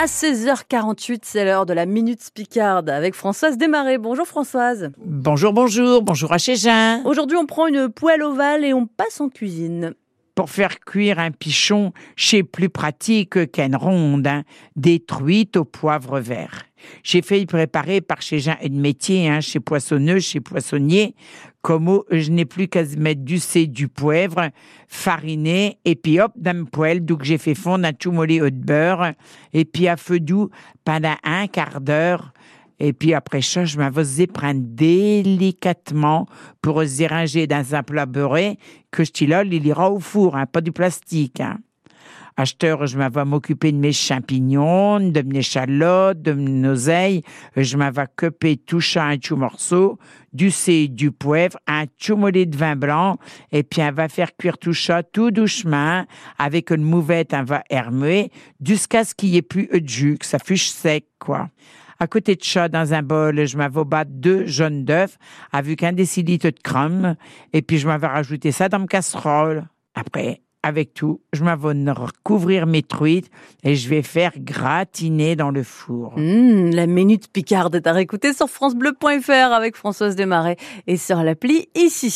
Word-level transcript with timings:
À 0.00 0.04
16h48, 0.04 1.22
c'est 1.24 1.44
l'heure 1.44 1.66
de 1.66 1.72
la 1.72 1.84
Minute 1.84 2.22
Spicarde 2.22 2.88
avec 2.88 3.16
Françoise 3.16 3.58
Desmarais. 3.58 3.98
Bonjour 3.98 4.28
Françoise. 4.28 4.92
Bonjour, 5.04 5.52
bonjour, 5.52 6.02
bonjour 6.02 6.32
à 6.32 6.38
Chégin. 6.38 7.02
Aujourd'hui, 7.04 7.36
on 7.36 7.46
prend 7.46 7.66
une 7.66 7.88
poêle 7.88 8.22
ovale 8.22 8.64
et 8.64 8.72
on 8.72 8.86
passe 8.86 9.20
en 9.20 9.28
cuisine. 9.28 9.94
Pour 10.36 10.50
faire 10.50 10.78
cuire 10.78 11.18
un 11.18 11.32
pichon, 11.32 11.92
c'est 12.16 12.44
plus 12.44 12.68
pratique 12.68 13.50
qu'une 13.50 13.74
ronde, 13.74 14.28
hein, 14.28 14.44
détruite 14.76 15.56
au 15.56 15.64
poivre 15.64 16.20
vert. 16.20 16.67
J'ai 17.02 17.22
fait 17.22 17.40
y 17.40 17.46
préparer 17.46 18.00
par 18.00 18.22
chez 18.22 18.38
Jean 18.38 18.56
et 18.60 18.68
métier, 18.68 19.28
hein, 19.28 19.40
chez 19.40 19.60
poissonneux, 19.60 20.20
chez 20.20 20.40
poissonnier. 20.40 21.14
Comme 21.60 22.02
je 22.10 22.30
n'ai 22.30 22.44
plus 22.44 22.68
qu'à 22.68 22.84
mettre 22.96 23.22
du 23.22 23.38
C, 23.38 23.66
du 23.66 23.88
poivre, 23.88 24.50
fariné, 24.86 25.78
et 25.84 25.96
puis 25.96 26.20
hop, 26.20 26.32
dans 26.36 26.56
le 26.56 26.64
poêle, 26.64 27.04
donc 27.04 27.24
j'ai 27.24 27.36
fait 27.36 27.54
fondre 27.54 27.86
un 27.86 27.92
choumolet 28.00 28.38
de 28.38 28.50
beurre, 28.50 29.12
et 29.52 29.64
puis 29.64 29.88
à 29.88 29.96
feu 29.96 30.20
doux 30.20 30.50
pendant 30.84 31.16
un 31.24 31.46
quart 31.48 31.80
d'heure. 31.80 32.32
Et 32.80 32.92
puis 32.92 33.12
après 33.12 33.42
ça, 33.42 33.64
je 33.64 33.76
m'avais 33.76 34.26
prendre 34.28 34.60
délicatement 34.62 36.26
pour 36.62 36.84
zéranger 36.84 37.46
dans 37.46 37.74
un 37.74 37.82
plat 37.82 38.06
beurré 38.06 38.58
que 38.90 39.02
je 39.04 39.26
là, 39.26 39.42
il 39.44 39.66
ira 39.66 39.90
au 39.90 39.98
four, 39.98 40.36
hein, 40.36 40.46
pas 40.46 40.60
du 40.60 40.72
plastique. 40.72 41.40
Hein. 41.40 41.58
Acheteur, 42.40 42.86
je 42.86 42.96
m'avais 42.96 43.24
m'occuper 43.24 43.72
de 43.72 43.78
mes 43.78 43.90
champignons, 43.90 45.00
de 45.00 45.22
mes 45.22 45.38
échalotes, 45.38 46.22
de 46.22 46.30
mes 46.30 46.68
oseilles. 46.68 47.24
Je 47.56 47.76
m'avais 47.76 48.04
coupé 48.16 48.56
tout 48.56 48.80
ça 48.80 49.06
un 49.06 49.18
tout 49.18 49.34
morceau, 49.34 49.98
du 50.32 50.52
C, 50.52 50.86
du 50.86 51.10
poivre, 51.10 51.58
un 51.66 51.86
tout 52.00 52.16
mollet 52.16 52.46
de 52.46 52.56
vin 52.56 52.76
blanc, 52.76 53.18
et 53.50 53.64
puis 53.64 53.82
on 53.82 53.90
va 53.90 54.08
faire 54.08 54.36
cuire 54.36 54.56
tout 54.56 54.72
ça 54.72 55.02
tout 55.02 55.32
doucement, 55.32 56.04
avec 56.38 56.70
une 56.70 56.84
mouvette, 56.84 57.34
on 57.34 57.42
va 57.42 57.64
hermer, 57.70 58.30
jusqu'à 58.64 59.02
ce 59.02 59.16
qu'il 59.16 59.30
y 59.30 59.36
ait 59.38 59.42
plus 59.42 59.66
de 59.66 59.88
jus, 59.88 60.16
que 60.16 60.24
ça 60.24 60.38
fiche 60.38 60.68
sec, 60.68 61.06
quoi. 61.18 61.48
À 61.98 62.06
côté 62.06 62.36
de 62.36 62.44
ça, 62.44 62.68
dans 62.68 62.94
un 62.94 63.02
bol, 63.02 63.44
je 63.48 63.56
m'avais 63.56 63.84
battre 63.84 64.12
deux 64.14 64.46
jaunes 64.46 64.84
d'œufs 64.84 65.18
avec 65.50 65.82
un 65.82 65.92
décilitre 65.92 66.50
de 66.50 66.60
crème, 66.62 67.16
et 67.52 67.62
puis 67.62 67.78
je 67.78 67.88
m'avais 67.88 68.06
rajouté 68.06 68.52
ça 68.52 68.68
dans 68.68 68.78
ma 68.78 68.86
casserole. 68.86 69.66
Après, 69.96 70.40
avec 70.68 70.94
tout, 70.94 71.20
je 71.32 71.42
m'avais 71.42 71.90
recouvrir 71.90 72.66
mes 72.66 72.82
truites 72.82 73.30
et 73.64 73.74
je 73.74 73.88
vais 73.88 74.02
faire 74.02 74.32
gratiner 74.36 75.34
dans 75.34 75.50
le 75.50 75.62
four. 75.62 76.12
Mmh, 76.16 76.70
la 76.70 76.86
minute 76.86 77.28
picarde 77.32 77.74
est 77.74 77.86
à 77.86 77.92
réécouter 77.92 78.32
sur 78.32 78.48
francebleu.fr 78.48 79.52
avec 79.52 79.76
Françoise 79.76 80.14
Desmarais 80.14 80.56
et 80.86 80.96
sur 80.96 81.22
l'appli 81.22 81.68
ici. 81.74 82.10